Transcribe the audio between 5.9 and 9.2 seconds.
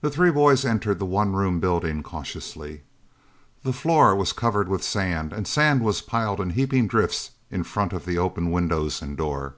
piled in heaping drifts in front of the open windows and